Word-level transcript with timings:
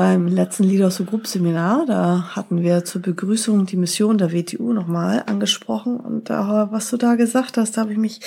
beim 0.00 0.28
letzten 0.28 0.64
Leaders 0.64 0.96
to 0.96 1.04
Group 1.04 1.26
Seminar, 1.26 1.84
da 1.84 2.30
hatten 2.34 2.62
wir 2.62 2.86
zur 2.86 3.02
Begrüßung 3.02 3.66
die 3.66 3.76
Mission 3.76 4.16
der 4.16 4.32
WTU 4.32 4.72
nochmal 4.72 5.24
angesprochen 5.26 6.00
und 6.00 6.30
da, 6.30 6.68
was 6.70 6.88
du 6.88 6.96
da 6.96 7.16
gesagt 7.16 7.58
hast, 7.58 7.76
da 7.76 7.82
habe 7.82 7.92
ich 7.92 7.98
mich 7.98 8.20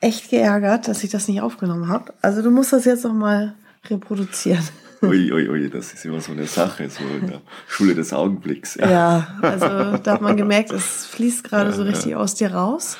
echt 0.00 0.30
geärgert, 0.30 0.88
dass 0.88 1.04
ich 1.04 1.10
das 1.10 1.28
nicht 1.28 1.42
aufgenommen 1.42 1.88
habe. 1.88 2.14
Also 2.22 2.40
du 2.40 2.50
musst 2.50 2.72
das 2.72 2.86
jetzt 2.86 3.04
nochmal 3.04 3.52
reproduzieren. 3.90 4.66
Ui, 5.02 5.30
ui, 5.30 5.46
ui, 5.50 5.68
das 5.68 5.92
ist 5.92 6.06
immer 6.06 6.22
so 6.22 6.32
eine 6.32 6.46
Sache, 6.46 6.88
so 6.88 7.04
in 7.04 7.26
der 7.26 7.42
Schule 7.68 7.94
des 7.94 8.14
Augenblicks. 8.14 8.76
Ja, 8.76 8.90
ja 8.90 9.26
also 9.42 9.66
da 10.02 10.12
hat 10.12 10.22
man 10.22 10.38
gemerkt, 10.38 10.72
es 10.72 11.04
fließt 11.04 11.44
gerade 11.44 11.70
ja, 11.70 11.76
so 11.76 11.82
richtig 11.82 12.12
ja. 12.12 12.16
aus 12.16 12.34
dir 12.34 12.54
raus. 12.54 12.96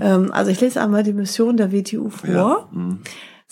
Mhm. 0.00 0.32
Also 0.32 0.50
ich 0.50 0.60
lese 0.60 0.82
einmal 0.82 1.02
die 1.02 1.14
Mission 1.14 1.56
der 1.56 1.72
WTU 1.72 2.10
vor. 2.10 2.68
Mhm. 2.72 3.00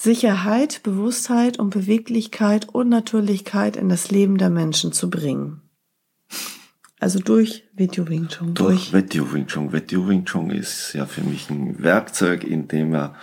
Sicherheit, 0.03 0.83
Bewusstheit 0.83 1.59
und 1.59 1.69
Beweglichkeit 1.69 2.71
und 2.71 2.89
Natürlichkeit 2.89 3.77
in 3.77 3.91
das 3.91 4.11
Leben 4.11 4.39
der 4.39 4.49
Menschen 4.49 4.93
zu 4.93 5.11
bringen. 5.11 5.61
Also 6.99 7.19
durch 7.19 7.65
Video 7.75 8.09
Wing 8.09 8.29
Chun. 8.29 8.55
Durch, 8.55 8.93
durch 8.93 8.95
Video 8.95 9.31
Wing 9.31 9.47
Chun. 9.47 9.75
Video 9.75 10.09
Wing 10.09 10.25
Chun 10.25 10.49
ist 10.53 10.95
ja 10.95 11.05
für 11.05 11.21
mich 11.21 11.51
ein 11.51 11.83
Werkzeug, 11.83 12.45
in 12.45 12.67
dem 12.67 12.93
wir 12.93 13.15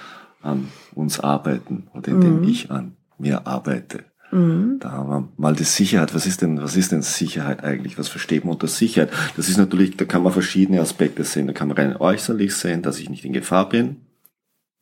an 0.44 0.68
uns 0.94 1.20
arbeiten 1.20 1.88
oder 1.96 2.10
in 2.10 2.22
dem 2.22 2.42
mhm. 2.42 2.48
ich 2.48 2.70
an 2.70 2.96
mir 3.18 3.48
arbeite. 3.48 4.06
Mhm. 4.30 4.78
Da 4.80 4.92
haben 4.92 5.10
wir 5.10 5.30
mal 5.36 5.56
die 5.56 5.64
Sicherheit. 5.64 6.14
Was 6.14 6.28
ist 6.28 6.44
denn, 6.44 6.62
was 6.62 6.78
ist 6.78 6.92
denn 6.92 7.02
Sicherheit 7.02 7.64
eigentlich? 7.64 7.98
Was 7.98 8.08
versteht 8.08 8.46
man 8.46 8.54
unter 8.54 8.68
Sicherheit? 8.68 9.10
Das 9.36 9.50
ist 9.50 9.58
natürlich, 9.58 9.98
da 9.98 10.06
kann 10.06 10.22
man 10.22 10.32
verschiedene 10.32 10.80
Aspekte 10.80 11.24
sehen. 11.24 11.48
Da 11.48 11.54
kann 11.54 11.70
man 11.70 11.78
rein 11.78 11.98
äußerlich 11.98 12.56
sehen, 12.56 12.84
dass 12.84 13.00
ich 13.00 13.10
nicht 13.10 13.26
in 13.26 13.34
Gefahr 13.34 13.68
bin. 13.68 14.02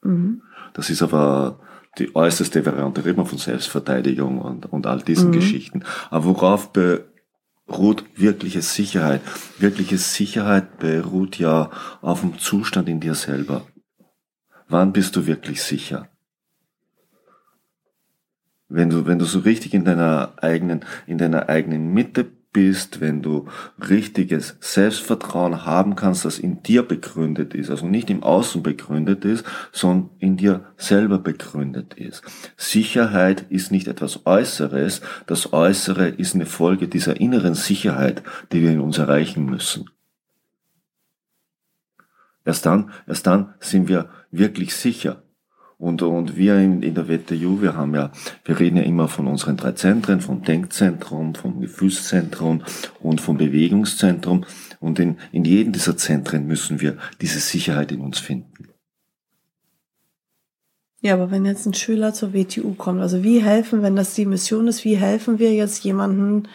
Mhm. 0.03 0.41
Das 0.73 0.89
ist 0.89 1.01
aber 1.01 1.61
die 1.97 2.15
äußerste 2.15 2.65
Variante, 2.65 3.05
reden 3.05 3.17
wir 3.17 3.25
von 3.25 3.37
Selbstverteidigung 3.37 4.39
und, 4.39 4.71
und 4.71 4.87
all 4.87 5.01
diesen 5.01 5.29
mhm. 5.29 5.33
Geschichten. 5.33 5.83
Aber 6.09 6.25
worauf 6.25 6.71
beruht 6.71 8.05
wirkliche 8.15 8.61
Sicherheit? 8.61 9.21
Wirkliche 9.59 9.97
Sicherheit 9.97 10.79
beruht 10.79 11.37
ja 11.37 11.71
auf 12.01 12.21
dem 12.21 12.37
Zustand 12.37 12.89
in 12.89 12.99
dir 12.99 13.15
selber. 13.15 13.65
Wann 14.67 14.93
bist 14.93 15.15
du 15.15 15.27
wirklich 15.27 15.61
sicher? 15.61 16.09
Wenn 18.67 18.89
du, 18.89 19.05
wenn 19.05 19.19
du 19.19 19.25
so 19.25 19.39
richtig 19.39 19.73
in 19.73 19.85
deiner 19.85 20.33
eigenen, 20.41 20.83
in 21.05 21.17
deiner 21.17 21.49
eigenen 21.49 21.93
Mitte 21.93 22.25
bist, 22.55 23.01
wenn 23.01 23.21
du 23.21 23.49
richtiges 23.89 24.55
Selbstvertrauen 24.61 25.65
haben 25.65 25.97
kannst, 25.97 26.23
das 26.23 26.39
in 26.39 26.63
dir 26.63 26.83
begründet 26.83 27.53
ist, 27.53 27.69
also 27.69 27.85
nicht 27.85 28.09
im 28.09 28.23
Außen 28.23 28.63
begründet 28.63 29.25
ist, 29.25 29.45
sondern 29.73 30.09
in 30.19 30.37
dir 30.37 30.63
selber 30.77 31.19
begründet 31.19 31.95
ist. 31.95 32.23
Sicherheit 32.55 33.45
ist 33.49 33.73
nicht 33.73 33.89
etwas 33.89 34.25
Äußeres, 34.25 35.01
das 35.27 35.51
Äußere 35.51 36.07
ist 36.07 36.33
eine 36.33 36.45
Folge 36.45 36.87
dieser 36.87 37.19
inneren 37.19 37.55
Sicherheit, 37.55 38.23
die 38.53 38.61
wir 38.61 38.71
in 38.71 38.79
uns 38.79 38.99
erreichen 38.99 39.45
müssen. 39.45 39.89
Erst 42.45 42.65
dann, 42.65 42.89
erst 43.05 43.27
dann 43.27 43.53
sind 43.59 43.89
wir 43.89 44.07
wirklich 44.31 44.73
sicher. 44.75 45.24
Und, 45.77 46.01
und 46.01 46.37
wir 46.37 46.57
in, 46.57 46.81
in 46.81 46.95
der 46.95 47.09
WTU, 47.09 47.61
wir 47.61 47.75
haben 47.75 47.93
ja, 47.95 48.11
wir 48.45 48.59
reden 48.59 48.77
ja 48.77 48.83
immer 48.83 49.07
von 49.07 49.27
unseren 49.27 49.57
drei 49.57 49.73
Zentren, 49.73 50.21
vom 50.21 50.41
Denkzentrum, 50.41 51.35
vom 51.35 51.59
Gefühlszentrum 51.59 52.63
und 53.01 53.19
vom 53.19 53.37
Bewegungszentrum. 53.37 54.45
Und 54.79 54.99
in, 54.99 55.17
in 55.31 55.43
jedem 55.43 55.73
dieser 55.73 55.97
Zentren 55.97 56.47
müssen 56.47 56.79
wir 56.79 56.97
diese 57.21 57.39
Sicherheit 57.39 57.91
in 57.91 58.01
uns 58.01 58.19
finden. 58.19 58.69
Ja, 61.01 61.13
aber 61.13 61.29
wenn 61.29 61.45
jetzt 61.45 61.65
ein 61.67 61.73
Schüler 61.73 62.13
zur 62.13 62.33
WTU 62.33 62.73
kommt, 62.73 63.01
also 63.01 63.23
wie 63.23 63.43
helfen, 63.43 63.83
wenn 63.83 63.95
das 63.95 64.15
die 64.15 64.25
Mission 64.25 64.67
ist, 64.67 64.85
wie 64.85 64.95
helfen 64.95 65.39
wir 65.39 65.53
jetzt 65.53 65.83
jemanden, 65.83 66.47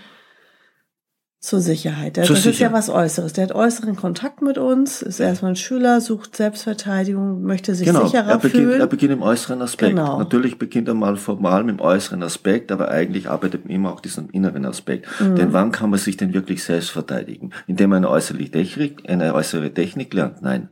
zur 1.40 1.60
Sicherheit. 1.60 2.18
Das, 2.18 2.26
Zur 2.26 2.36
das 2.36 2.44
ist 2.44 2.58
ja 2.58 2.70
was 2.70 2.90
Äußeres. 2.90 3.32
Der 3.32 3.44
hat 3.44 3.52
äußeren 3.52 3.96
Kontakt 3.96 4.42
mit 4.42 4.58
uns, 4.58 5.00
ist 5.00 5.20
erstmal 5.20 5.52
ein 5.52 5.56
Schüler, 5.56 6.02
sucht 6.02 6.36
Selbstverteidigung, 6.36 7.42
möchte 7.42 7.74
sich 7.74 7.86
genau, 7.86 8.04
sicherer 8.04 8.28
er 8.28 8.38
beginnt, 8.38 8.64
fühlen. 8.64 8.80
Er 8.80 8.86
beginnt 8.86 9.12
im 9.12 9.22
äußeren 9.22 9.62
Aspekt. 9.62 9.92
Genau. 9.92 10.18
Natürlich 10.18 10.58
beginnt 10.58 10.88
er 10.88 10.94
mal 10.94 11.16
formal 11.16 11.64
mit 11.64 11.78
dem 11.78 11.80
äußeren 11.80 12.22
Aspekt, 12.22 12.70
aber 12.70 12.90
eigentlich 12.90 13.30
arbeitet 13.30 13.64
man 13.64 13.74
immer 13.74 13.90
auch 13.90 14.00
diesen 14.00 14.28
inneren 14.28 14.66
Aspekt. 14.66 15.06
Mhm. 15.18 15.36
Denn 15.36 15.52
wann 15.54 15.72
kann 15.72 15.88
man 15.88 15.98
sich 15.98 16.18
denn 16.18 16.34
wirklich 16.34 16.62
selbst 16.62 16.90
verteidigen? 16.90 17.52
Indem 17.66 17.88
man 17.88 18.04
eine 18.04 18.10
äußere 18.10 18.44
Technik, 18.44 19.08
eine 19.08 19.32
äußere 19.32 19.72
Technik 19.72 20.12
lernt? 20.12 20.42
Nein. 20.42 20.68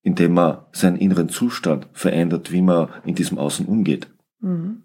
Indem 0.00 0.32
man 0.32 0.60
seinen 0.72 0.96
inneren 0.96 1.28
Zustand 1.28 1.88
verändert, 1.92 2.50
wie 2.50 2.62
man 2.62 2.88
in 3.04 3.14
diesem 3.14 3.36
Außen 3.36 3.66
umgeht. 3.66 4.08
Mhm. 4.40 4.84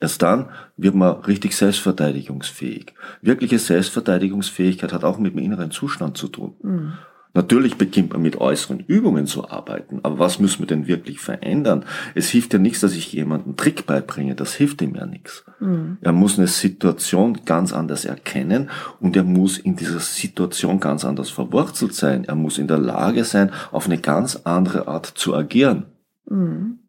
Erst 0.00 0.22
dann 0.22 0.50
wird 0.76 0.94
man 0.94 1.16
richtig 1.22 1.56
selbstverteidigungsfähig. 1.56 2.94
Wirkliche 3.20 3.58
Selbstverteidigungsfähigkeit 3.58 4.92
hat 4.92 5.04
auch 5.04 5.18
mit 5.18 5.32
dem 5.32 5.38
inneren 5.38 5.70
Zustand 5.70 6.16
zu 6.16 6.28
tun. 6.28 6.54
Mhm. 6.62 6.92
Natürlich 7.34 7.76
beginnt 7.76 8.12
man 8.12 8.22
mit 8.22 8.40
äußeren 8.40 8.80
Übungen 8.80 9.26
zu 9.26 9.48
arbeiten, 9.48 10.00
aber 10.02 10.18
was 10.18 10.38
müssen 10.40 10.60
wir 10.60 10.66
denn 10.66 10.86
wirklich 10.86 11.20
verändern? 11.20 11.84
Es 12.14 12.30
hilft 12.30 12.52
ja 12.52 12.58
nichts, 12.58 12.80
dass 12.80 12.94
ich 12.94 13.12
jemanden 13.12 13.54
Trick 13.54 13.86
beibringe, 13.86 14.34
das 14.34 14.54
hilft 14.54 14.80
ihm 14.82 14.94
ja 14.94 15.04
nichts. 15.04 15.44
Mhm. 15.60 15.98
Er 16.00 16.12
muss 16.12 16.38
eine 16.38 16.48
Situation 16.48 17.40
ganz 17.44 17.72
anders 17.72 18.04
erkennen 18.06 18.70
und 19.00 19.14
er 19.14 19.24
muss 19.24 19.58
in 19.58 19.76
dieser 19.76 20.00
Situation 20.00 20.80
ganz 20.80 21.04
anders 21.04 21.30
verwurzelt 21.30 21.94
sein. 21.94 22.24
Er 22.24 22.34
muss 22.34 22.58
in 22.58 22.66
der 22.66 22.78
Lage 22.78 23.24
sein, 23.24 23.52
auf 23.72 23.86
eine 23.86 23.98
ganz 23.98 24.36
andere 24.44 24.88
Art 24.88 25.06
zu 25.06 25.34
agieren. 25.34 25.86
Mhm. 26.28 26.80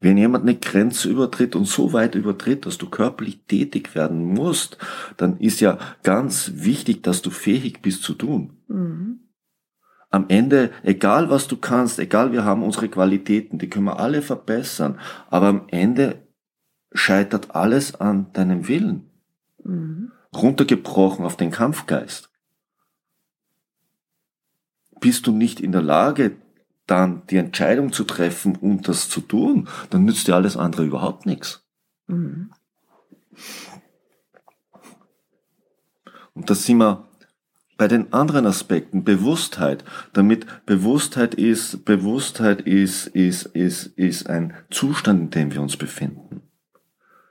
Wenn 0.00 0.16
jemand 0.16 0.44
eine 0.44 0.56
Grenze 0.56 1.10
übertritt 1.10 1.54
und 1.54 1.66
so 1.66 1.92
weit 1.92 2.14
übertritt, 2.14 2.64
dass 2.64 2.78
du 2.78 2.88
körperlich 2.88 3.44
tätig 3.46 3.94
werden 3.94 4.24
musst, 4.24 4.78
dann 5.18 5.38
ist 5.38 5.60
ja 5.60 5.78
ganz 6.02 6.52
wichtig, 6.54 7.02
dass 7.02 7.20
du 7.20 7.30
fähig 7.30 7.82
bist 7.82 8.02
zu 8.02 8.14
tun. 8.14 8.56
Mhm. 8.68 9.20
Am 10.08 10.24
Ende, 10.28 10.70
egal 10.82 11.28
was 11.30 11.48
du 11.48 11.56
kannst, 11.56 11.98
egal 11.98 12.32
wir 12.32 12.44
haben 12.44 12.62
unsere 12.62 12.88
Qualitäten, 12.88 13.58
die 13.58 13.68
können 13.68 13.84
wir 13.84 14.00
alle 14.00 14.22
verbessern, 14.22 14.98
aber 15.28 15.48
am 15.48 15.64
Ende 15.68 16.26
scheitert 16.92 17.54
alles 17.54 17.94
an 17.94 18.32
deinem 18.32 18.68
Willen. 18.68 19.10
Mhm. 19.62 20.12
Runtergebrochen 20.34 21.26
auf 21.26 21.36
den 21.36 21.50
Kampfgeist. 21.50 22.30
Bist 24.98 25.26
du 25.26 25.32
nicht 25.32 25.60
in 25.60 25.72
der 25.72 25.82
Lage, 25.82 26.36
dann 26.90 27.22
die 27.30 27.36
Entscheidung 27.36 27.92
zu 27.92 28.04
treffen 28.04 28.56
und 28.56 28.88
das 28.88 29.08
zu 29.08 29.20
tun, 29.20 29.68
dann 29.90 30.04
nützt 30.04 30.26
dir 30.26 30.34
alles 30.34 30.56
andere 30.56 30.84
überhaupt 30.84 31.24
nichts. 31.24 31.64
Mhm. 32.08 32.50
Und 36.34 36.50
das 36.50 36.64
sind 36.64 36.78
wir 36.78 37.06
bei 37.76 37.88
den 37.88 38.12
anderen 38.12 38.44
Aspekten, 38.44 39.04
Bewusstheit, 39.04 39.84
damit 40.12 40.66
Bewusstheit 40.66 41.34
ist, 41.34 41.84
Bewusstheit 41.84 42.60
ist, 42.62 43.06
ist, 43.06 43.46
ist, 43.46 43.86
ist 43.86 44.28
ein 44.28 44.52
Zustand, 44.70 45.20
in 45.20 45.30
dem 45.30 45.54
wir 45.54 45.62
uns 45.62 45.76
befinden. 45.76 46.42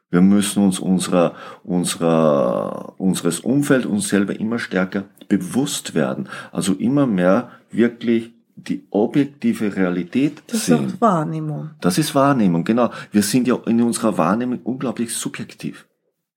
Wir 0.10 0.22
müssen 0.22 0.64
uns 0.64 0.80
unserer, 0.80 1.36
unserer, 1.64 3.00
unseres 3.00 3.42
Umfeld, 3.42 3.86
uns 3.86 4.10
selber 4.10 4.40
immer 4.40 4.58
stärker 4.58 5.04
bewusst 5.28 5.94
werden. 5.94 6.30
Also 6.52 6.74
immer 6.74 7.06
mehr 7.06 7.52
wirklich 7.70 8.34
die 8.68 8.86
objektive 8.90 9.76
Realität 9.76 10.44
das 10.48 10.66
sehen. 10.66 10.84
Das 10.84 10.94
ist 10.94 11.02
Wahrnehmung. 11.02 11.70
Das 11.82 11.98
ist 11.98 12.16
Wahrnehmung, 12.16 12.64
genau. 12.64 12.92
Wir 13.12 13.24
sind 13.24 13.48
ja 13.48 13.56
in 13.66 13.82
unserer 13.82 14.18
Wahrnehmung 14.18 14.60
unglaublich 14.64 15.14
subjektiv. 15.14 15.86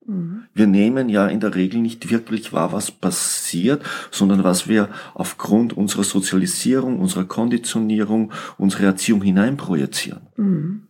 Mhm. 0.05 0.43
Wir 0.53 0.67
nehmen 0.67 1.09
ja 1.09 1.27
in 1.27 1.39
der 1.39 1.55
Regel 1.55 1.81
nicht 1.81 2.09
wirklich 2.09 2.53
wahr, 2.53 2.73
was 2.73 2.91
passiert, 2.91 3.83
sondern 4.11 4.43
was 4.43 4.67
wir 4.67 4.89
aufgrund 5.13 5.73
unserer 5.73 6.03
Sozialisierung, 6.03 6.99
unserer 6.99 7.25
Konditionierung, 7.25 8.31
unserer 8.57 8.83
Erziehung 8.83 9.21
hineinprojizieren. 9.21 10.27
Mhm. 10.35 10.87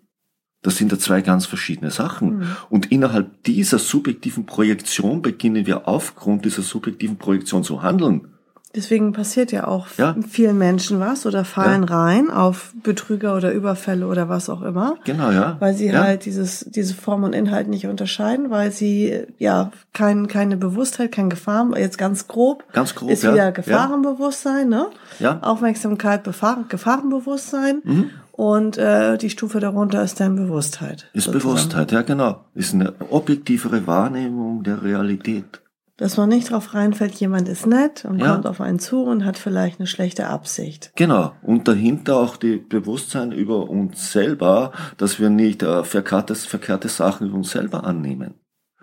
Das 0.61 0.77
sind 0.77 0.91
ja 0.91 0.97
zwei 0.97 1.21
ganz 1.21 1.45
verschiedene 1.45 1.91
Sachen. 1.91 2.37
Mhm. 2.37 2.47
Und 2.69 2.91
innerhalb 2.91 3.43
dieser 3.43 3.79
subjektiven 3.79 4.45
Projektion 4.45 5.21
beginnen 5.21 5.67
wir 5.67 5.87
aufgrund 5.87 6.45
dieser 6.45 6.61
subjektiven 6.61 7.17
Projektion 7.17 7.63
zu 7.63 7.83
handeln. 7.83 8.29
Deswegen 8.75 9.13
passiert 9.13 9.51
ja 9.51 9.67
auch 9.67 9.85
Ja. 9.97 10.15
vielen 10.27 10.57
Menschen 10.57 10.99
was 10.99 11.27
oder 11.27 11.45
fallen 11.45 11.85
Ja. 11.87 11.95
rein 11.95 12.31
auf 12.31 12.73
Betrüger 12.81 13.35
oder 13.35 13.51
Überfälle 13.51 14.07
oder 14.07 14.29
was 14.29 14.49
auch 14.49 14.63
immer. 14.63 14.95
Genau, 15.03 15.29
ja. 15.29 15.57
Weil 15.59 15.75
sie 15.75 15.87
ja. 15.89 16.03
halt 16.03 16.25
dieses, 16.25 16.65
diese 16.67 16.95
Form 16.95 17.23
und 17.23 17.33
Inhalt 17.33 17.67
nicht 17.67 17.85
unterscheiden, 17.85 18.49
weil 18.49 18.71
sie 18.71 19.25
ja 19.37 19.71
kein, 19.93 20.27
keine 20.27 20.57
Bewusstheit, 20.57 21.11
kein 21.11 21.29
Gefahren, 21.29 21.73
jetzt 21.77 21.99
ganz 21.99 22.27
grob, 22.27 22.63
Ganz 22.73 22.95
grob, 22.95 23.11
ist 23.11 23.21
wieder. 23.23 23.51
Gefahrenbewusstsein, 23.51 24.69
ne? 24.69 24.87
Ja. 25.19 25.39
Aufmerksamkeit, 25.41 26.23
Befahren, 26.23 26.65
Gefahrenbewusstsein 26.67 27.81
Mhm. 27.83 28.09
und 28.31 28.77
äh, 28.79 29.17
die 29.19 29.29
Stufe 29.29 29.59
darunter 29.59 30.01
ist 30.03 30.19
dann 30.19 30.35
Bewusstheit. 30.35 31.09
Ist 31.13 31.25
sozusagen. 31.25 31.43
Bewusstheit, 31.43 31.91
ja 31.91 32.01
genau. 32.01 32.45
Ist 32.55 32.73
eine 32.73 32.93
objektivere 33.11 33.85
Wahrnehmung 33.85 34.63
der 34.63 34.81
Realität. 34.83 35.61
Dass 35.97 36.17
man 36.17 36.29
nicht 36.29 36.49
drauf 36.49 36.73
reinfällt, 36.73 37.13
jemand 37.15 37.47
ist 37.47 37.67
nett 37.67 38.03
und 38.05 38.17
Ja. 38.19 38.33
kommt 38.33 38.47
auf 38.47 38.61
einen 38.61 38.79
zu 38.79 39.03
und 39.03 39.25
hat 39.25 39.37
vielleicht 39.37 39.79
eine 39.79 39.85
schlechte 39.87 40.27
Absicht. 40.27 40.91
Genau. 40.95 41.33
Und 41.43 41.67
dahinter 41.67 42.17
auch 42.17 42.35
die 42.35 42.57
Bewusstsein 42.57 43.31
über 43.31 43.69
uns 43.69 44.11
selber, 44.11 44.71
dass 44.97 45.19
wir 45.19 45.29
nicht 45.29 45.61
äh, 45.61 45.83
verkehrte, 45.83 46.33
verkehrte 46.33 46.89
Sachen 46.89 47.27
über 47.27 47.37
uns 47.37 47.51
selber 47.51 47.83
annehmen. 47.83 48.33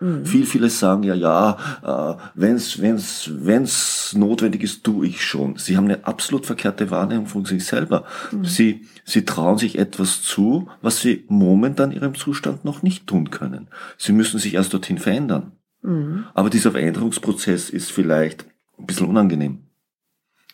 Mhm. 0.01 0.25
Viel, 0.25 0.47
viele 0.47 0.71
sagen 0.71 1.03
ja, 1.03 1.15
ja, 1.15 1.57
äh, 1.83 2.23
wenn's, 2.35 2.81
wenn's, 2.81 3.31
wenn's 3.35 4.15
notwendig 4.17 4.63
ist, 4.63 4.85
tu 4.85 5.03
ich 5.03 5.23
schon. 5.23 5.57
Sie 5.57 5.77
haben 5.77 5.85
eine 5.85 6.07
absolut 6.07 6.47
verkehrte 6.47 6.91
Wahrnehmung 6.91 7.27
von 7.27 7.45
sich 7.45 7.65
selber. 7.67 8.05
Sie, 8.43 8.87
sie 9.05 9.25
trauen 9.25 9.59
sich 9.59 9.79
etwas 9.79 10.23
zu, 10.23 10.69
was 10.81 11.01
sie 11.01 11.25
momentan 11.29 11.91
in 11.91 11.99
ihrem 12.01 12.15
Zustand 12.15 12.65
noch 12.65 12.83
nicht 12.83 13.07
tun 13.07 13.31
können. 13.31 13.69
Sie 13.99 14.13
müssen 14.13 14.39
sich 14.39 14.55
erst 14.55 14.73
dorthin 14.73 14.99
verändern. 14.99 15.53
Mhm. 15.83 16.27
Aber 16.35 16.51
dieser 16.51 16.73
Veränderungsprozess 16.73 17.71
ist 17.71 17.91
vielleicht 17.91 18.47
ein 18.79 18.87
bisschen 18.87 19.09
unangenehm. 19.09 19.65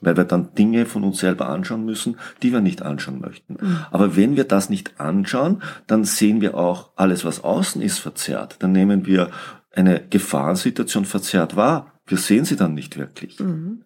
Weil 0.03 0.17
wir 0.17 0.25
dann 0.25 0.55
Dinge 0.55 0.85
von 0.85 1.05
uns 1.05 1.21
selber 1.21 1.49
anschauen 1.49 1.87
müssen, 1.87 2.17
die 2.43 2.53
wir 2.53 2.61
nicht 2.61 2.83
anschauen 2.83 3.19
möchten. 3.19 3.57
Aber 3.91 4.15
wenn 4.15 4.37
wir 4.37 4.45
das 4.45 4.69
nicht 4.69 5.01
anschauen, 5.01 5.63
dann 5.87 6.05
sehen 6.05 6.43
wir 6.43 6.55
auch 6.55 6.91
alles, 6.97 7.25
was 7.25 7.43
außen 7.43 7.81
ist, 7.81 7.99
verzerrt. 7.99 8.57
Dann 8.59 8.73
nehmen 8.73 9.07
wir 9.07 9.31
eine 9.73 10.07
Gefahrensituation 10.09 11.07
verzerrt 11.07 11.57
wahr. 11.57 11.93
Wir 12.07 12.19
sehen 12.19 12.45
sie 12.45 12.57
dann 12.57 12.75
nicht 12.75 12.99
wirklich. 12.99 13.41
Mhm. 13.41 13.85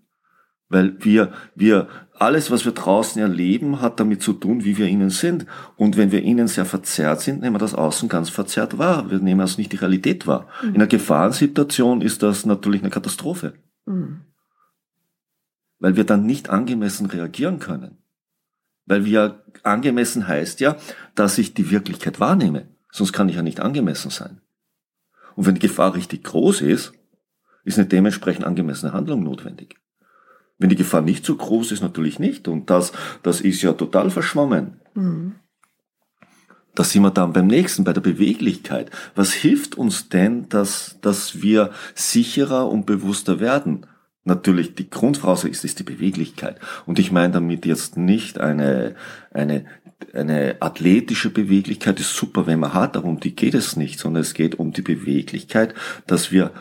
Weil 0.68 0.96
wir, 0.98 1.32
wir, 1.54 1.88
alles, 2.20 2.50
was 2.50 2.66
wir 2.66 2.72
draußen 2.72 3.20
erleben, 3.20 3.80
hat 3.80 3.98
damit 3.98 4.22
zu 4.22 4.34
tun, 4.34 4.62
wie 4.62 4.76
wir 4.76 4.86
innen 4.86 5.08
sind. 5.08 5.46
Und 5.76 5.96
wenn 5.96 6.12
wir 6.12 6.22
innen 6.22 6.48
sehr 6.48 6.66
verzerrt 6.66 7.22
sind, 7.22 7.40
nehmen 7.40 7.54
wir 7.54 7.60
das 7.60 7.74
Außen 7.74 8.10
ganz 8.10 8.28
verzerrt 8.28 8.76
wahr. 8.76 9.10
Wir 9.10 9.20
nehmen 9.20 9.40
also 9.40 9.56
nicht 9.56 9.72
die 9.72 9.76
Realität 9.76 10.26
wahr. 10.26 10.46
In 10.62 10.74
einer 10.74 10.86
Gefahrensituation 10.86 12.02
ist 12.02 12.22
das 12.22 12.44
natürlich 12.44 12.82
eine 12.82 12.90
Katastrophe. 12.90 13.54
Mhm. 13.86 14.20
Weil 15.78 15.96
wir 15.96 16.04
dann 16.04 16.26
nicht 16.26 16.50
angemessen 16.50 17.06
reagieren 17.06 17.58
können. 17.58 17.96
Weil 18.84 19.06
wir, 19.06 19.42
angemessen 19.62 20.28
heißt 20.28 20.60
ja, 20.60 20.76
dass 21.14 21.38
ich 21.38 21.54
die 21.54 21.70
Wirklichkeit 21.70 22.20
wahrnehme. 22.20 22.68
Sonst 22.92 23.14
kann 23.14 23.30
ich 23.30 23.36
ja 23.36 23.42
nicht 23.42 23.60
angemessen 23.60 24.10
sein. 24.10 24.42
Und 25.36 25.46
wenn 25.46 25.54
die 25.54 25.60
Gefahr 25.60 25.94
richtig 25.94 26.24
groß 26.24 26.60
ist, 26.60 26.92
ist 27.64 27.78
eine 27.78 27.88
dementsprechend 27.88 28.44
angemessene 28.44 28.92
Handlung 28.92 29.22
notwendig. 29.22 29.80
Wenn 30.60 30.68
die 30.68 30.76
Gefahr 30.76 31.00
nicht 31.00 31.24
so 31.24 31.34
groß 31.34 31.72
ist, 31.72 31.80
natürlich 31.80 32.18
nicht. 32.18 32.46
Und 32.46 32.70
das, 32.70 32.92
das 33.22 33.40
ist 33.40 33.62
ja 33.62 33.72
total 33.72 34.10
verschwommen. 34.10 34.74
Mhm. 34.94 35.34
Da 36.74 36.84
sind 36.84 37.02
wir 37.02 37.10
dann 37.10 37.32
beim 37.32 37.48
nächsten, 37.48 37.82
bei 37.82 37.94
der 37.94 38.02
Beweglichkeit. 38.02 38.90
Was 39.16 39.32
hilft 39.32 39.76
uns 39.76 40.10
denn, 40.10 40.48
dass, 40.50 40.98
dass 41.00 41.42
wir 41.42 41.70
sicherer 41.94 42.68
und 42.68 42.86
bewusster 42.86 43.40
werden? 43.40 43.86
Natürlich, 44.24 44.74
die 44.74 44.90
Grundvoraussetzung 44.90 45.50
ist, 45.50 45.64
ist 45.64 45.78
die 45.78 45.84
Beweglichkeit. 45.84 46.60
Und 46.84 46.98
ich 46.98 47.10
meine 47.10 47.32
damit 47.32 47.64
jetzt 47.64 47.96
nicht 47.96 48.38
eine, 48.38 48.94
eine, 49.32 49.64
eine 50.12 50.56
athletische 50.60 51.30
Beweglichkeit, 51.30 51.98
ist 51.98 52.14
super, 52.14 52.46
wenn 52.46 52.60
man 52.60 52.74
hat, 52.74 52.98
aber 52.98 53.08
um 53.08 53.18
die 53.18 53.34
geht 53.34 53.54
es 53.54 53.76
nicht, 53.76 53.98
sondern 53.98 54.20
es 54.20 54.34
geht 54.34 54.58
um 54.58 54.72
die 54.72 54.82
Beweglichkeit, 54.82 55.74
dass 56.06 56.30
wir 56.30 56.52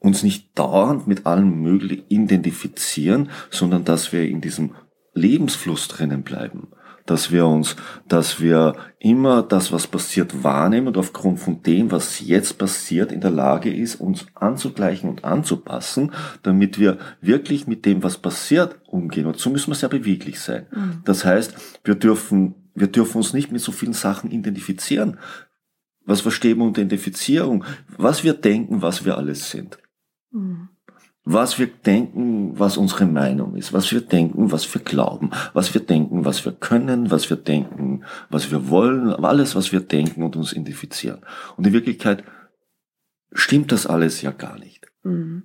uns 0.00 0.22
nicht 0.22 0.58
dauernd 0.58 1.06
mit 1.06 1.26
allem 1.26 1.60
Möglichen 1.62 2.04
identifizieren, 2.08 3.30
sondern 3.50 3.84
dass 3.84 4.12
wir 4.12 4.28
in 4.28 4.40
diesem 4.40 4.74
Lebensfluss 5.14 5.88
drinnen 5.88 6.22
bleiben. 6.22 6.68
Dass 7.04 7.32
wir 7.32 7.46
uns, 7.46 7.74
dass 8.06 8.38
wir 8.40 8.76
immer 8.98 9.42
das, 9.42 9.72
was 9.72 9.86
passiert, 9.86 10.44
wahrnehmen 10.44 10.88
und 10.88 10.98
aufgrund 10.98 11.40
von 11.40 11.62
dem, 11.62 11.90
was 11.90 12.20
jetzt 12.20 12.58
passiert, 12.58 13.12
in 13.12 13.22
der 13.22 13.30
Lage 13.30 13.72
ist, 13.72 13.96
uns 13.96 14.26
anzugleichen 14.34 15.08
und 15.08 15.24
anzupassen, 15.24 16.12
damit 16.42 16.78
wir 16.78 16.98
wirklich 17.22 17.66
mit 17.66 17.86
dem, 17.86 18.02
was 18.02 18.18
passiert, 18.18 18.78
umgehen. 18.86 19.24
Und 19.24 19.38
so 19.38 19.48
müssen 19.48 19.70
wir 19.70 19.74
sehr 19.74 19.88
beweglich 19.88 20.38
sein. 20.38 20.66
Das 21.04 21.24
heißt, 21.24 21.54
wir 21.82 21.94
dürfen, 21.94 22.54
wir 22.74 22.88
dürfen 22.88 23.16
uns 23.16 23.32
nicht 23.32 23.50
mit 23.50 23.62
so 23.62 23.72
vielen 23.72 23.94
Sachen 23.94 24.30
identifizieren. 24.30 25.18
Was 26.04 26.20
verstehen 26.20 26.58
wir 26.58 26.66
unter 26.66 26.82
Identifizierung? 26.82 27.64
Was 27.96 28.22
wir 28.22 28.34
denken, 28.34 28.82
was 28.82 29.06
wir 29.06 29.16
alles 29.16 29.50
sind 29.50 29.78
Mhm. 30.30 30.68
was 31.24 31.58
wir 31.58 31.66
denken, 31.66 32.58
was 32.58 32.76
unsere 32.76 33.06
Meinung 33.06 33.54
ist, 33.56 33.72
was 33.72 33.92
wir 33.92 34.00
denken, 34.00 34.50
was 34.50 34.72
wir 34.74 34.80
glauben, 34.80 35.30
was 35.52 35.74
wir 35.74 35.80
denken, 35.82 36.24
was 36.24 36.44
wir 36.44 36.52
können, 36.52 37.10
was 37.10 37.28
wir 37.28 37.36
denken, 37.36 38.04
was 38.30 38.50
wir 38.50 38.68
wollen, 38.68 39.12
alles, 39.24 39.54
was 39.54 39.72
wir 39.72 39.80
denken 39.80 40.22
und 40.22 40.36
uns 40.36 40.52
identifizieren. 40.52 41.20
Und 41.56 41.66
in 41.66 41.72
Wirklichkeit 41.72 42.24
stimmt 43.32 43.72
das 43.72 43.86
alles 43.86 44.22
ja 44.22 44.30
gar 44.30 44.58
nicht. 44.58 44.86
Mhm. 45.02 45.44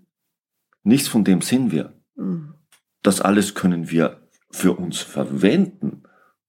Nichts 0.83 1.07
von 1.07 1.24
dem 1.24 1.41
sind 1.41 1.71
wir. 1.71 1.94
Mhm. 2.15 2.53
Das 3.01 3.21
alles 3.21 3.53
können 3.53 3.89
wir 3.89 4.21
für 4.51 4.74
uns 4.74 5.00
verwenden, 5.00 6.03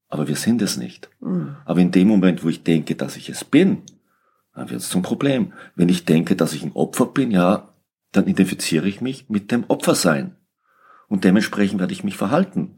aber 0.08 0.28
wir 0.28 0.36
sind 0.36 0.62
es 0.62 0.76
nicht. 0.76 1.10
Mhm. 1.20 1.56
Aber 1.64 1.80
in 1.80 1.90
dem 1.90 2.08
Moment, 2.08 2.44
wo 2.44 2.48
ich 2.48 2.62
denke, 2.62 2.94
dass 2.94 3.16
ich 3.16 3.28
es 3.28 3.44
bin, 3.44 3.82
dann 4.54 4.70
wird 4.70 4.80
es 4.80 4.88
zum 4.88 5.02
Problem. 5.02 5.52
Wenn 5.74 5.88
ich 5.88 6.04
denke, 6.04 6.36
dass 6.36 6.52
ich 6.52 6.62
ein 6.62 6.72
Opfer 6.72 7.06
bin, 7.06 7.30
ja, 7.30 7.73
dann 8.16 8.26
identifiziere 8.26 8.88
ich 8.88 9.00
mich 9.00 9.28
mit 9.28 9.50
dem 9.50 9.64
Opfersein. 9.68 10.36
Und 11.08 11.24
dementsprechend 11.24 11.80
werde 11.80 11.92
ich 11.92 12.04
mich 12.04 12.16
verhalten. 12.16 12.76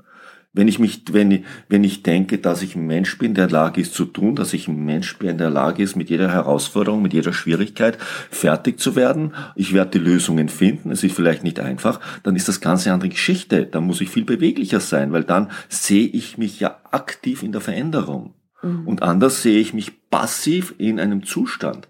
Wenn 0.53 0.69
ich 0.69 0.79
mich, 0.79 1.03
wenn 1.12 1.31
ich, 1.31 1.44
wenn 1.69 1.85
ich 1.85 2.03
denke, 2.03 2.38
dass 2.38 2.62
ich 2.62 2.77
ein 2.77 2.87
Mensch 2.87 3.19
bin, 3.19 3.35
der 3.35 3.44
in 3.44 3.50
der 3.50 3.61
Lage 3.61 3.83
ist 3.83 3.93
zu 3.93 4.06
tun, 4.06 4.35
dass 4.35 4.55
ich 4.55 4.69
ein 4.69 4.87
Mensch 4.87 5.19
bin, 5.19 5.27
der 5.27 5.33
in 5.33 5.38
der 5.38 5.50
Lage 5.50 5.83
ist, 5.83 5.97
mit 5.97 6.09
jeder 6.09 6.31
Herausforderung, 6.31 7.03
mit 7.03 7.12
jeder 7.12 7.35
Schwierigkeit 7.35 7.99
fertig 8.31 8.81
zu 8.81 8.97
werden, 8.97 9.35
ich 9.55 9.75
werde 9.75 9.99
die 9.99 10.05
Lösungen 10.05 10.49
finden, 10.49 10.91
es 10.91 11.05
ist 11.05 11.15
vielleicht 11.15 11.44
nicht 11.44 11.61
einfach, 11.61 12.00
dann 12.23 12.37
ist 12.37 12.49
das 12.49 12.62
ganz 12.62 12.87
eine 12.87 12.94
andere 12.94 13.11
Geschichte. 13.11 13.67
Dann 13.67 13.85
muss 13.85 14.00
ich 14.00 14.09
viel 14.09 14.25
beweglicher 14.25 14.81
sein, 14.81 15.12
weil 15.12 15.25
dann 15.25 15.50
sehe 15.69 16.06
ich 16.06 16.38
mich 16.38 16.59
ja 16.59 16.81
aktiv 16.91 17.43
in 17.43 17.53
der 17.53 17.61
Veränderung. 17.61 18.33
Mhm. 18.62 18.88
Und 18.88 19.03
anders 19.03 19.43
sehe 19.43 19.61
ich 19.61 19.75
mich 19.75 20.09
passiv 20.09 20.75
in 20.79 20.99
einem 20.99 21.25
Zustand. 21.25 21.88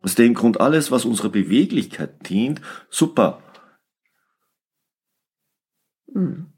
Aus 0.00 0.14
dem 0.14 0.34
Grund 0.34 0.60
alles, 0.60 0.90
was 0.90 1.04
unserer 1.04 1.30
Beweglichkeit 1.30 2.28
dient, 2.28 2.60
super. 2.90 3.42
Mhm. 6.12 6.52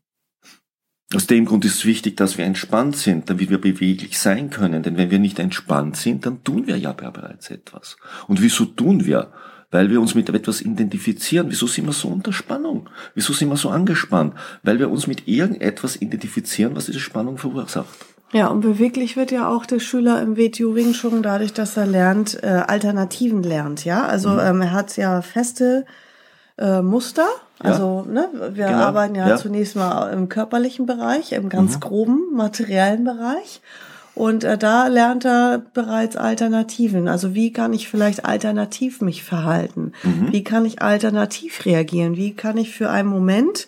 Aus 1.12 1.26
dem 1.26 1.44
Grund 1.44 1.64
ist 1.64 1.75
es 1.75 1.85
wichtig, 1.85 2.16
dass 2.16 2.38
wir 2.38 2.44
entspannt 2.44 2.97
sind, 2.97 3.28
damit 3.28 3.50
wir 3.50 3.61
beweglich 3.61 4.16
sein 4.18 4.49
können. 4.50 4.85
Denn 4.85 4.97
wenn 4.97 5.11
wir 5.11 5.18
nicht 5.18 5.40
entspannt 5.40 5.97
sind, 5.97 6.25
dann 6.25 6.44
tun 6.44 6.68
wir 6.68 6.76
ja 6.76 6.92
bereits 6.92 7.50
etwas. 7.50 7.97
Und 8.28 8.40
wieso 8.40 8.64
tun 8.64 9.06
wir? 9.06 9.32
Weil 9.73 9.90
wir 9.90 10.00
uns 10.00 10.14
mit 10.14 10.28
etwas 10.28 10.62
identifizieren. 10.62 11.50
Wieso 11.50 11.66
sind 11.66 11.87
wir 11.87 11.92
so 11.92 12.09
unter 12.09 12.32
Spannung? 12.32 12.88
Wieso 13.14 13.32
sind 13.32 13.49
wir 13.49 13.56
so 13.56 13.70
angespannt? 13.70 14.35
Weil 14.62 14.78
wir 14.78 14.88
uns 14.88 15.09
mit 15.09 15.26
irgendetwas 15.26 15.97
identifizieren, 15.97 16.76
was 16.76 16.87
diese 16.87 17.00
Spannung 17.00 17.38
verursacht. 17.38 18.06
Ja, 18.32 18.46
und 18.46 18.60
beweglich 18.60 19.16
wird 19.16 19.32
ja 19.32 19.49
auch 19.49 19.66
der 19.66 19.80
Schüler 19.80 20.22
im 20.22 20.37
WTU 20.37 20.75
Wing 20.76 20.92
Chun 20.92 21.22
dadurch, 21.22 21.52
dass 21.52 21.76
er 21.76 21.87
lernt, 21.87 22.40
äh, 22.44 22.46
Alternativen 22.66 23.42
lernt, 23.42 23.84
ja. 23.84 24.04
Also 24.06 24.30
Mhm. 24.30 24.38
ähm, 24.40 24.62
er 24.62 24.72
hat 24.72 24.96
ja 24.96 25.20
feste 25.22 25.84
äh, 26.58 26.82
Muster. 26.82 27.26
Ja. 27.64 27.70
Also 27.70 28.02
ne, 28.06 28.28
wir 28.52 28.66
Genau. 28.66 28.78
arbeiten 28.78 29.14
ja, 29.14 29.30
Ja. 29.30 29.37
zunächst 29.37 29.76
mal 29.76 30.12
im 30.12 30.28
körperlichen 30.28 30.84
Bereich, 30.87 31.32
im 31.32 31.49
ganz 31.49 31.76
Mhm. 31.76 31.80
groben 31.80 32.20
materiellen 32.34 33.02
Bereich. 33.04 33.62
Und 34.14 34.44
äh, 34.44 34.58
da 34.58 34.87
lernt 34.88 35.25
er 35.25 35.62
bereits 35.72 36.16
Alternativen. 36.16 37.08
Also 37.08 37.34
wie 37.34 37.52
kann 37.52 37.72
ich 37.72 37.88
vielleicht 37.88 38.26
alternativ 38.26 39.00
mich 39.00 39.25
verhalten? 39.25 39.92
Mhm. 40.02 40.32
Wie 40.32 40.44
kann 40.44 40.66
ich 40.66 40.82
alternativ 40.82 41.64
reagieren? 41.64 42.16
Wie 42.16 42.34
kann 42.34 42.58
ich 42.58 42.75
für 42.76 42.90
einen 42.90 43.08
Moment 43.08 43.66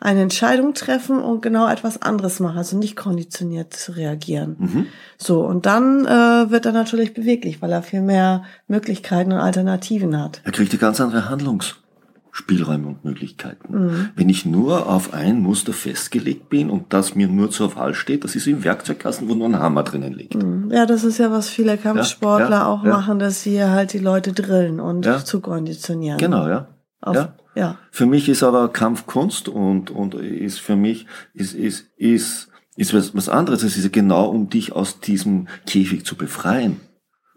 eine 0.00 0.22
Entscheidung 0.22 0.72
treffen 0.72 1.20
und 1.20 1.42
genau 1.42 1.68
etwas 1.68 2.00
anderes 2.00 2.40
machen, 2.40 2.56
also 2.56 2.76
nicht 2.78 2.96
konditioniert 2.96 3.74
zu 3.74 3.92
reagieren. 3.92 4.56
Mhm. 4.58 4.86
So, 5.18 5.44
und 5.44 5.66
dann 5.66 6.06
äh, 6.06 6.50
wird 6.50 6.64
er 6.64 6.72
natürlich 6.72 7.12
beweglich, 7.12 7.60
weil 7.60 7.70
er 7.70 7.82
viel 7.82 8.00
mehr 8.00 8.44
Möglichkeiten 8.66 9.32
und 9.32 9.38
Alternativen 9.38 10.18
hat. 10.18 10.40
Er 10.44 10.52
kriegt 10.52 10.72
eine 10.72 10.80
ganz 10.80 11.02
andere 11.02 11.28
Handlungsspielräume 11.28 12.88
und 12.88 13.04
Möglichkeiten. 13.04 13.74
Mhm. 13.74 14.08
Wenn 14.16 14.30
ich 14.30 14.46
nur 14.46 14.88
auf 14.88 15.12
ein 15.12 15.40
Muster 15.40 15.74
festgelegt 15.74 16.48
bin 16.48 16.70
und 16.70 16.94
das 16.94 17.14
mir 17.14 17.28
nur 17.28 17.50
zur 17.50 17.76
Wahl 17.76 17.92
steht, 17.92 18.24
das 18.24 18.34
ist 18.34 18.46
wie 18.46 18.52
im 18.52 18.64
Werkzeugkasten, 18.64 19.28
wo 19.28 19.34
nur 19.34 19.48
ein 19.48 19.58
Hammer 19.58 19.82
drinnen 19.82 20.14
liegt. 20.14 20.42
Mhm. 20.42 20.70
Ja, 20.72 20.86
das 20.86 21.04
ist 21.04 21.18
ja, 21.18 21.30
was 21.30 21.50
viele 21.50 21.76
Kampfsportler 21.76 22.50
ja, 22.50 22.66
auch 22.66 22.84
ja. 22.84 22.90
machen, 22.90 23.18
dass 23.18 23.42
sie 23.42 23.62
halt 23.62 23.92
die 23.92 23.98
Leute 23.98 24.32
drillen 24.32 24.80
und 24.80 25.04
Ja. 25.04 25.22
zu 25.22 25.40
konditionieren. 25.40 26.16
Genau, 26.16 26.48
ja. 26.48 26.68
Auf 27.02 27.16
ja. 27.16 27.34
Ja. 27.54 27.78
Für 27.90 28.06
mich 28.06 28.28
ist 28.28 28.42
aber 28.42 28.68
Kampf 28.72 29.06
Kunst 29.06 29.48
und, 29.48 29.90
und 29.90 30.14
ist 30.14 30.60
für 30.60 30.76
mich, 30.76 31.06
ist, 31.34 31.54
ist, 31.54 31.90
ist, 31.96 32.48
ist 32.76 32.94
was, 32.94 33.14
was 33.14 33.28
anderes. 33.28 33.62
Es 33.62 33.76
ist 33.76 33.92
genau, 33.92 34.28
um 34.28 34.48
dich 34.48 34.72
aus 34.72 35.00
diesem 35.00 35.48
Käfig 35.66 36.04
zu 36.04 36.16
befreien. 36.16 36.80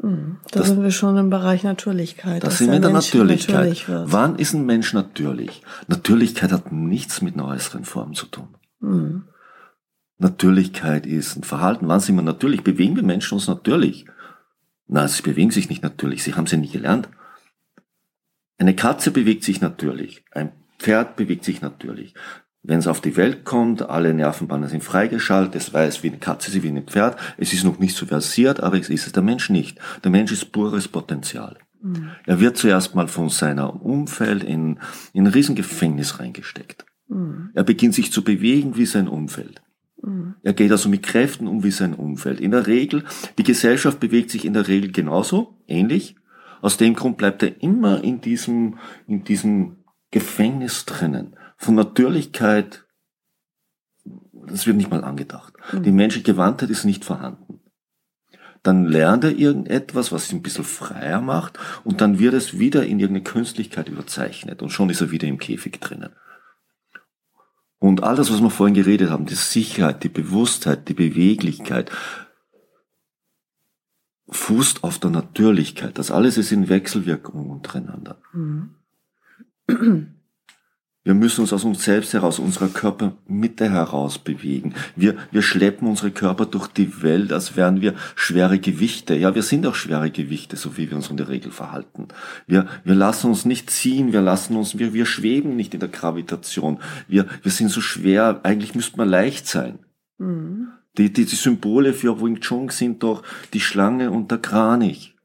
Mhm. 0.02 0.38
Da 0.52 0.60
das, 0.60 0.70
sind 0.70 0.84
wir 0.84 0.92
schon 0.92 1.18
im 1.18 1.30
Bereich 1.30 1.64
Natürlichkeit. 1.64 2.44
Da 2.44 2.52
sind 2.52 2.68
wir 2.68 2.76
in 2.76 2.82
der 2.82 2.92
Natürlichkeit. 2.92 3.56
Natürlich 3.56 3.86
Wann 3.88 4.36
ist 4.36 4.54
ein 4.54 4.66
Mensch 4.66 4.94
natürlich? 4.94 5.62
Natürlichkeit 5.88 6.52
hat 6.52 6.72
nichts 6.72 7.22
mit 7.22 7.36
einer 7.36 7.48
äußeren 7.48 7.86
Form 7.86 8.14
zu 8.14 8.28
tun. 8.28 8.56
Mhm. 8.80 9.24
Natürlichkeit 10.20 11.06
ist 11.06 11.36
ein 11.36 11.44
Verhalten. 11.44 11.88
Wann 11.88 12.00
sind 12.00 12.16
wir 12.16 12.22
natürlich? 12.22 12.64
Bewegen 12.64 12.96
wir 12.96 13.04
Menschen 13.04 13.36
uns 13.36 13.48
natürlich? 13.48 14.06
Na, 14.88 15.08
sie 15.08 15.24
bewegen 15.24 15.52
sich 15.52 15.70
nicht 15.70 15.84
natürlich. 15.84 16.24
Sie 16.24 16.34
haben 16.36 16.48
sie 16.48 16.58
nie 16.58 16.70
gelernt. 16.70 17.10
Eine 18.64 18.78
Katze 18.78 19.12
bewegt 19.12 19.44
sich 19.44 19.60
natürlich. 19.60 20.24
Ein 20.32 20.54
Pferd 20.80 21.18
bewegt 21.18 21.44
sich 21.44 21.62
natürlich. 21.62 22.14
Wenn 22.62 22.80
es 22.80 22.88
auf 22.88 23.02
die 23.02 23.18
Welt 23.18 23.44
kommt, 23.44 23.82
alle 23.82 24.14
Nervenbahnen 24.14 24.70
sind 24.70 24.86
freigeschaltet, 24.86 25.56
es 25.56 25.74
weiß 25.74 26.02
wie 26.02 26.08
eine 26.08 26.18
Katze, 26.18 26.50
sie 26.50 26.64
wie 26.64 26.70
ein 26.70 26.82
Pferd. 26.84 27.18
Es 27.36 27.52
ist 27.52 27.66
noch 27.66 27.80
nicht 27.80 27.94
so 27.94 28.06
versiert, 28.06 28.62
aber 28.62 28.80
es 28.80 28.88
ist 28.88 29.06
es 29.06 29.12
der 29.12 29.22
Mensch 29.22 29.50
nicht. 29.50 29.80
Der 30.06 30.12
Mensch 30.12 30.32
ist 30.32 30.54
pures 30.54 30.88
Potenzial. 30.88 31.58
Mhm. 31.82 32.12
Er 32.26 32.40
wird 32.40 32.56
zuerst 32.56 32.96
mal 32.96 33.10
von 33.10 33.28
seinem 33.28 33.70
Umfeld 33.72 34.46
in, 34.46 34.80
in 35.12 35.28
ein 35.28 35.34
Riesengefängnis 35.34 36.22
reingesteckt. 36.22 36.86
Mhm. 37.10 37.50
Er 37.54 37.66
beginnt 37.66 37.96
sich 37.96 38.14
zu 38.14 38.24
bewegen 38.24 38.78
wie 38.78 38.86
sein 38.86 39.10
Umfeld. 39.10 39.62
Mhm. 40.02 40.36
Er 40.42 40.54
geht 40.54 40.72
also 40.72 40.88
mit 40.88 41.04
Kräften 41.04 41.50
um 41.50 41.66
wie 41.66 41.72
sein 41.72 41.94
Umfeld. 41.94 42.40
In 42.40 42.52
der 42.52 42.66
Regel, 42.66 43.04
die 43.38 43.44
Gesellschaft 43.44 44.00
bewegt 44.00 44.32
sich 44.32 44.46
in 44.46 44.54
der 44.54 44.70
Regel 44.70 44.94
genauso, 44.94 45.58
ähnlich. 45.68 46.16
Aus 46.64 46.78
dem 46.78 46.94
Grund 46.94 47.18
bleibt 47.18 47.44
er 47.44 47.62
immer 47.62 48.02
in 48.06 48.22
diesem, 48.22 48.80
in 49.06 49.26
diesem 49.26 49.84
Gefängnis 50.12 50.86
drinnen. 50.86 51.36
Von 51.58 51.76
Natürlichkeit, 51.76 52.86
das 54.32 54.66
wird 54.66 54.78
nicht 54.78 54.90
mal 54.90 55.04
angedacht. 55.04 55.54
Mhm. 55.74 55.84
Die 55.84 55.92
menschliche 55.92 56.32
Gewandtheit 56.32 56.70
ist 56.70 56.86
nicht 56.86 57.04
vorhanden. 57.04 57.60
Dann 58.64 58.86
lernt 58.86 59.26
er 59.26 59.38
irgendetwas, 59.38 60.14
was 60.14 60.32
ihn 60.32 60.40
ein 60.40 60.42
bisschen 60.42 60.64
freier 60.64 61.20
macht, 61.20 61.60
und 61.84 62.00
dann 62.00 62.18
wird 62.18 62.34
es 62.34 62.58
wieder 62.58 62.86
in 62.86 62.98
irgendeine 63.02 63.26
Künstlichkeit 63.26 63.90
überzeichnet, 63.90 64.62
und 64.62 64.70
schon 64.70 64.90
ist 64.90 65.02
er 65.02 65.12
wieder 65.12 65.28
im 65.28 65.40
Käfig 65.40 65.82
drinnen. 65.82 66.16
Und 67.78 68.04
all 68.04 68.16
das, 68.16 68.32
was 68.32 68.42
wir 68.42 68.50
vorhin 68.50 68.74
geredet 68.74 69.10
haben, 69.10 69.26
die 69.26 69.36
Sicherheit, 69.36 70.02
die 70.06 70.10
Bewusstheit, 70.10 70.88
die 70.88 70.94
Beweglichkeit, 70.94 71.92
fußt 74.30 74.84
auf 74.84 75.00
der 75.00 75.10
Natürlichkeit. 75.10 75.98
Das 75.98 76.12
alles 76.12 76.38
ist 76.38 76.52
in 76.52 76.70
Wechselwirkung 76.70 77.50
untereinander. 77.50 78.18
Mhm. 78.34 78.76
Wir 81.06 81.14
müssen 81.14 81.42
uns 81.42 81.52
aus 81.52 81.66
uns 81.66 81.84
selbst 81.84 82.14
heraus, 82.14 82.40
unserer 82.40 82.70
Körpermitte 82.70 83.70
heraus 83.70 84.20
bewegen. 84.20 84.74
Wir, 84.96 85.18
wir 85.32 85.42
schleppen 85.42 85.86
unsere 85.86 86.12
Körper 86.12 86.46
durch 86.46 86.68
die 86.68 87.02
Welt, 87.02 87.34
als 87.34 87.58
wären 87.58 87.82
wir 87.82 87.94
schwere 88.16 88.58
Gewichte. 88.58 89.14
Ja, 89.14 89.36
wir 89.36 89.44
sind 89.44 89.68
auch 89.68 89.76
schwere 89.76 90.12
Gewichte, 90.12 90.56
so 90.56 90.78
wie 90.78 90.90
wir 90.90 90.96
uns 90.96 91.10
in 91.10 91.18
der 91.18 91.28
Regel 91.28 91.52
verhalten. 91.52 92.08
Wir, 92.48 92.68
wir 92.86 92.96
lassen 92.96 93.28
uns 93.28 93.44
nicht 93.44 93.70
ziehen, 93.70 94.14
wir 94.14 94.22
lassen 94.22 94.56
uns, 94.56 94.80
wir, 94.80 94.94
wir 94.94 95.06
schweben 95.06 95.58
nicht 95.58 95.74
in 95.74 95.82
der 95.82 95.90
Gravitation. 95.90 96.80
Wir, 97.10 97.26
wir 97.42 97.52
sind 97.52 97.68
so 97.68 97.82
schwer, 97.82 98.40
eigentlich 98.44 98.74
müsste 98.74 98.96
man 98.96 99.10
leicht 99.10 99.46
sein. 99.46 99.80
Die, 100.98 101.12
die, 101.12 101.26
die 101.26 101.36
Symbole 101.36 101.94
für 101.94 102.22
Wing 102.22 102.40
Chun 102.40 102.70
sind 102.70 103.02
doch 103.02 103.24
die 103.54 103.60
Schlange 103.60 104.12
und 104.12 104.30
der 104.30 104.38
Kranich. 104.38 105.16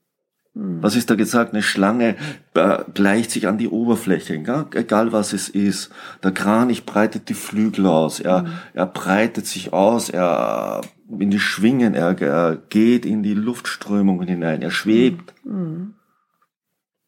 Hm. 0.54 0.82
Was 0.82 0.96
ist 0.96 1.10
da 1.10 1.14
gesagt? 1.14 1.52
Eine 1.52 1.62
Schlange 1.62 2.16
äh, 2.54 2.78
gleicht 2.94 3.30
sich 3.30 3.46
an 3.46 3.58
die 3.58 3.68
Oberfläche, 3.68 4.34
egal 4.74 5.12
was 5.12 5.32
es 5.32 5.48
ist. 5.48 5.90
Der 6.22 6.32
Kranich 6.32 6.86
breitet 6.86 7.28
die 7.28 7.34
Flügel 7.34 7.86
aus, 7.86 8.20
er, 8.20 8.42
mhm. 8.42 8.52
er 8.74 8.86
breitet 8.86 9.46
sich 9.46 9.72
aus, 9.72 10.08
er 10.10 10.80
in 11.18 11.30
die 11.30 11.38
Schwingen, 11.38 11.94
er, 11.94 12.20
er 12.20 12.56
geht 12.68 13.06
in 13.06 13.22
die 13.22 13.34
Luftströmungen 13.34 14.26
hinein, 14.26 14.62
er 14.62 14.70
schwebt. 14.70 15.34
Mhm. 15.44 15.94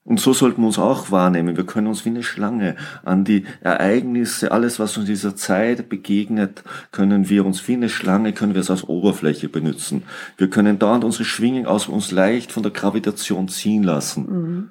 Und 0.02 0.18
so 0.18 0.32
sollten 0.32 0.62
wir 0.62 0.66
uns 0.66 0.78
auch 0.78 1.10
wahrnehmen. 1.10 1.56
Wir 1.56 1.66
können 1.66 1.86
uns 1.86 2.04
wie 2.04 2.08
eine 2.08 2.22
Schlange 2.22 2.76
an 3.04 3.24
die 3.24 3.44
Ereignisse, 3.60 4.50
alles, 4.50 4.78
was 4.78 4.96
uns 4.96 5.08
in 5.08 5.14
dieser 5.14 5.36
Zeit 5.36 5.88
begegnet, 5.88 6.64
können 6.90 7.28
wir 7.28 7.44
uns 7.44 7.68
wie 7.68 7.74
eine 7.74 7.90
Schlange, 7.90 8.32
können 8.32 8.54
wir 8.54 8.62
es 8.62 8.70
als 8.70 8.88
Oberfläche 8.88 9.48
benutzen. 9.48 10.04
Wir 10.38 10.48
können 10.48 10.78
dauernd 10.78 11.04
unsere 11.04 11.24
Schwingen 11.24 11.66
aus 11.66 11.86
uns 11.86 12.12
leicht 12.12 12.50
von 12.50 12.62
der 12.62 12.72
Gravitation 12.72 13.48
ziehen 13.48 13.82
lassen. 13.82 14.26
Mhm. 14.26 14.70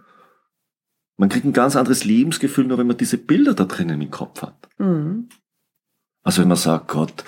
Man 1.17 1.29
kriegt 1.29 1.45
ein 1.45 1.53
ganz 1.53 1.75
anderes 1.75 2.05
Lebensgefühl, 2.05 2.65
nur 2.65 2.77
wenn 2.77 2.88
man 2.88 2.98
diese 2.98 3.17
Bilder 3.17 3.53
da 3.53 3.65
drinnen 3.65 4.01
im 4.01 4.09
Kopf 4.09 4.41
hat. 4.41 4.67
Mhm. 4.77 5.29
Also 6.24 6.41
wenn 6.41 6.48
man 6.48 6.57
sagt, 6.57 6.88
Gott, 6.88 7.24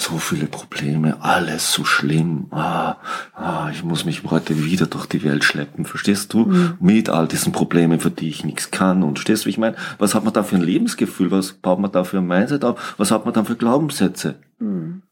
so 0.00 0.18
viele 0.18 0.46
Probleme, 0.46 1.22
alles 1.22 1.72
so 1.72 1.84
schlimm. 1.84 2.46
Ah, 2.50 2.96
ah, 3.34 3.70
ich 3.72 3.82
muss 3.82 4.04
mich 4.04 4.22
heute 4.24 4.64
wieder 4.64 4.86
durch 4.86 5.06
die 5.06 5.22
Welt 5.22 5.44
schleppen, 5.44 5.84
verstehst 5.84 6.32
du? 6.32 6.46
Mhm. 6.46 6.74
Mit 6.80 7.08
all 7.08 7.26
diesen 7.28 7.52
Problemen, 7.52 8.00
für 8.00 8.10
die 8.10 8.28
ich 8.28 8.44
nichts 8.44 8.70
kann. 8.70 9.02
Und 9.02 9.18
verstehst 9.18 9.44
du, 9.44 9.46
wie 9.46 9.50
ich 9.50 9.58
meine? 9.58 9.76
Was 9.98 10.14
hat 10.14 10.24
man 10.24 10.32
da 10.32 10.42
für 10.42 10.56
ein 10.56 10.62
Lebensgefühl? 10.62 11.30
Was 11.30 11.52
baut 11.52 11.80
man 11.80 11.92
da 11.92 12.04
für 12.04 12.18
ein 12.18 12.26
Mindset 12.26 12.64
auf? 12.64 12.94
Was 12.98 13.10
hat 13.10 13.24
man 13.24 13.34
da 13.34 13.44
für 13.44 13.56
Glaubenssätze? 13.56 14.36
Mhm. 14.58 15.02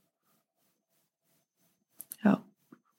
Ja. 2.22 2.42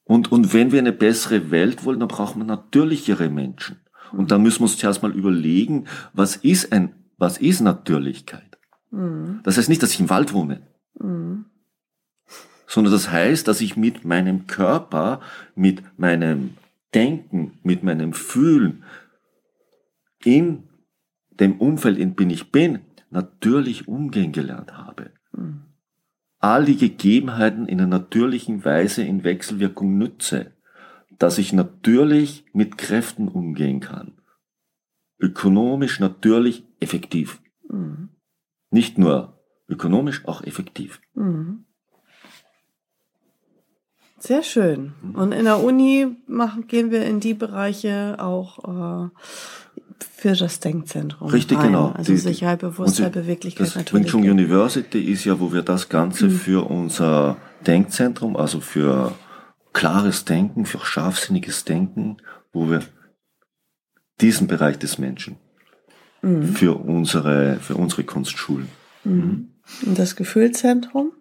Und, 0.04 0.32
und 0.32 0.54
wenn 0.54 0.72
wir 0.72 0.80
eine 0.80 0.94
bessere 0.94 1.51
Welt 1.51 1.86
wollen, 1.86 2.00
dann 2.00 2.10
brauchen 2.10 2.42
wir 2.42 2.46
natürlichere 2.46 3.30
Menschen. 3.30 3.77
Und 4.12 4.32
da 4.32 4.38
müssen 4.38 4.60
wir 4.60 4.63
uns 4.63 4.77
zuerst 4.77 5.04
mal 5.04 5.12
überlegen, 5.12 5.86
was 6.13 6.36
ist 6.36 6.72
ein, 6.72 6.94
was 7.18 7.38
ist 7.38 7.62
Natürlichkeit? 7.62 8.58
Mhm. 8.92 9.42
Das 9.44 9.58
heißt 9.58 9.70
nicht, 9.70 9.84
dass 9.84 9.94
ich 9.94 10.00
im 10.00 10.10
Wald 10.10 10.34
wohne. 10.34 10.62
Mhm 11.00 11.46
sondern 12.75 12.91
das 12.91 13.10
heißt, 13.10 13.48
dass 13.48 13.62
ich 13.62 13.77
mit 13.77 14.03
meinem 14.03 14.48
Körper, 14.48 15.22
mit 15.55 15.82
meinem 15.98 16.58
Denken, 16.94 17.58
mit 17.63 17.84
meinem 17.84 18.12
Fühlen 18.12 18.84
in 20.25 20.63
dem 21.29 21.62
Umfeld, 21.62 21.98
in 21.98 22.17
dem 22.17 22.29
ich 22.29 22.51
bin, 22.51 22.79
natürlich 23.10 23.88
umgehen 23.88 24.34
gelernt 24.34 24.74
habe. 24.74 25.12
Mhm. 25.32 25.62
All 26.39 26.65
die 26.65 26.75
Gegebenheiten 26.75 27.65
in 27.65 27.79
einer 27.79 27.88
natürlichen 27.88 28.65
Weise 28.65 29.05
in 29.05 29.24
Wechselwirkung 29.24 29.98
nütze, 29.98 30.51
dass 31.17 31.38
ich 31.38 31.53
natürlich 31.53 32.44
mit 32.51 32.77
Kräften 32.77 33.29
umgehen 33.29 33.79
kann. 33.79 34.20
Ökonomisch, 35.17 36.01
natürlich, 36.01 36.65
effektiv. 36.82 37.41
Mhm. 37.70 38.10
Nicht 38.70 38.98
nur 38.98 39.39
ökonomisch, 39.70 40.25
auch 40.25 40.44
effektiv. 40.44 41.00
Mhm. 41.13 41.65
Sehr 44.18 44.44
schön. 44.44 44.94
Und 45.14 45.34
in 45.34 45.46
der 45.46 45.64
Uni 45.64 46.08
machen, 46.28 46.68
gehen 46.68 46.92
wir 46.92 47.06
in 47.06 47.20
die 47.20 47.34
Bereiche 47.34 48.16
auch 48.20 49.08
äh, 49.08 49.10
für 50.00 50.34
das 50.34 50.60
Denkzentrum. 50.60 51.30
Richtig, 51.30 51.58
rein. 51.58 51.68
genau. 51.68 51.90
Also 51.90 52.12
die, 52.12 52.18
Sicherheit, 52.18 52.60
Bewusstheit, 52.60 53.12
Beweglichkeit 53.12 53.68
das 53.68 53.76
natürlich. 53.76 54.06
Wing 54.06 54.12
Chun 54.12 54.30
University 54.30 55.02
ist 55.12 55.26
ja, 55.26 55.40
wo 55.40 55.54
wir 55.54 55.62
das 55.62 55.90
Ganze 55.90 56.26
mhm. 56.26 56.32
für 56.32 56.70
unser 56.70 57.38
Denkzentrum, 57.68 58.36
also 58.36 58.62
für 58.62 59.14
klares 59.74 60.26
Denken, 60.26 60.66
für 60.66 60.80
scharfsinniges 60.80 61.66
Denken, 61.66 62.18
wo 62.54 62.70
wir 62.70 62.82
diesen 64.22 64.48
Bereich 64.48 64.80
des 64.80 64.98
Menschen 64.98 65.38
mhm. 66.22 66.44
für 66.44 66.76
unsere, 66.80 67.58
für 67.60 67.76
unsere 67.76 68.06
Kunstschulen. 68.06 68.70
Mhm. 69.04 69.50
Und 69.86 70.00
das 70.00 70.16
Gefühlzentrum? 70.16 71.12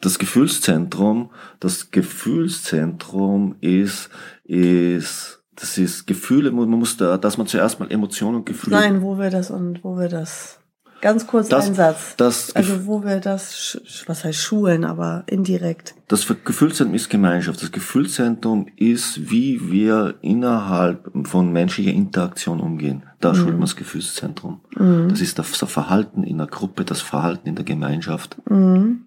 Das 0.00 0.18
Gefühlszentrum, 0.18 1.30
das 1.60 1.90
Gefühlszentrum 1.90 3.56
ist, 3.60 4.08
ist, 4.44 5.42
das 5.56 5.78
ist 5.78 6.06
Gefühle, 6.06 6.50
man 6.52 6.70
muss 6.70 6.96
da, 6.96 7.18
dass 7.18 7.36
man 7.36 7.46
zuerst 7.46 7.80
mal 7.80 7.90
Emotionen 7.90 8.36
und 8.36 8.46
Gefühle. 8.46 8.76
Nein, 8.76 9.02
wo 9.02 9.18
wir 9.18 9.30
das 9.30 9.50
und 9.50 9.84
wo 9.84 9.98
wir 9.98 10.08
das, 10.08 10.58
ganz 11.02 11.26
kurz 11.26 11.48
das, 11.48 11.66
ein 11.66 11.74
Satz. 11.74 12.14
Das, 12.16 12.56
also 12.56 12.86
wo 12.86 13.04
wir 13.04 13.20
das, 13.20 13.78
was 14.06 14.24
heißt 14.24 14.38
schulen, 14.38 14.84
aber 14.84 15.24
indirekt. 15.26 15.94
Das 16.08 16.26
Gefühlszentrum 16.26 16.94
ist 16.94 17.10
Gemeinschaft. 17.10 17.62
Das 17.62 17.70
Gefühlszentrum 17.70 18.68
ist, 18.76 19.30
wie 19.30 19.70
wir 19.70 20.14
innerhalb 20.22 21.10
von 21.24 21.52
menschlicher 21.52 21.92
Interaktion 21.92 22.60
umgehen. 22.60 23.02
Da 23.20 23.32
mhm. 23.32 23.36
schult 23.36 23.52
man 23.52 23.60
das 23.60 23.76
Gefühlszentrum. 23.76 24.62
Mhm. 24.76 25.08
Das 25.10 25.20
ist 25.20 25.38
das 25.38 25.48
Verhalten 25.48 26.22
in 26.22 26.38
der 26.38 26.46
Gruppe, 26.46 26.86
das 26.86 27.02
Verhalten 27.02 27.48
in 27.48 27.54
der 27.54 27.66
Gemeinschaft. 27.66 28.38
Mhm. 28.48 29.04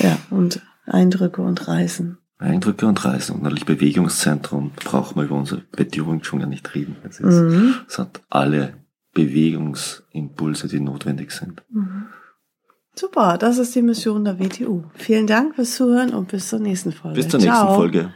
Ja, 0.00 0.18
und 0.30 0.60
Eindrücke 0.86 1.42
und 1.42 1.68
Reisen. 1.68 2.18
Eindrücke 2.38 2.86
und 2.86 3.04
Reisen. 3.04 3.36
Und 3.36 3.42
natürlich 3.42 3.66
Bewegungszentrum 3.66 4.72
braucht 4.74 5.14
man 5.14 5.26
über 5.26 5.36
unsere 5.36 5.62
Beziehung 5.72 6.24
schon 6.24 6.40
gar 6.40 6.48
nicht 6.48 6.74
reden. 6.74 6.96
Es, 7.08 7.20
ist, 7.20 7.40
mhm. 7.40 7.74
es 7.86 7.98
hat 7.98 8.22
alle 8.30 8.74
Bewegungsimpulse, 9.12 10.68
die 10.68 10.80
notwendig 10.80 11.32
sind. 11.32 11.62
Mhm. 11.70 12.06
Super, 12.94 13.38
das 13.38 13.58
ist 13.58 13.74
die 13.74 13.82
Mission 13.82 14.24
der 14.24 14.38
WTU. 14.38 14.84
Vielen 14.94 15.26
Dank 15.26 15.54
fürs 15.54 15.76
Zuhören 15.76 16.10
und 16.10 16.28
bis 16.28 16.48
zur 16.48 16.58
nächsten 16.58 16.92
Folge. 16.92 17.16
Bis 17.16 17.28
zur 17.28 17.40
nächsten 17.40 17.54
Ciao. 17.54 17.74
Folge. 17.74 18.12